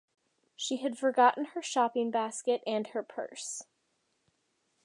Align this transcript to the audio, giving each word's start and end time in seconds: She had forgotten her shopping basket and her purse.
She 0.55 0.77
had 0.77 0.97
forgotten 0.97 1.45
her 1.53 1.61
shopping 1.61 2.09
basket 2.09 2.63
and 2.65 2.87
her 2.87 3.03
purse. 3.03 3.67